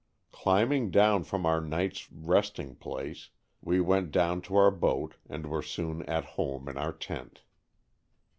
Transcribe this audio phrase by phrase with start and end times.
[0.31, 3.29] Climbing down from our night's resting(?) place,
[3.61, 7.43] we went down to our boat and were soon "at home'' in our tent.